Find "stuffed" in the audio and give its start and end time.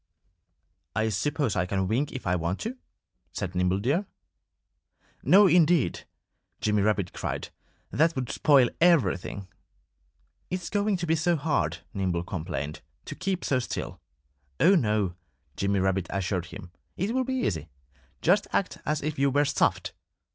19.45-19.93